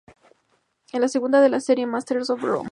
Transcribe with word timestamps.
Es 0.91 0.99
la 0.99 1.07
segunda 1.07 1.39
de 1.41 1.49
la 1.49 1.59
serie 1.59 1.85
"Masters 1.85 2.31
of 2.31 2.41
Rome". 2.41 2.69